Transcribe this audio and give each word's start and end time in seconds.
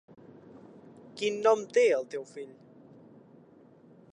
Quin 1.19 1.37
nom 1.47 1.61
té 1.77 1.83
el 1.99 2.09
teu 2.15 2.25
fill? 2.31 2.51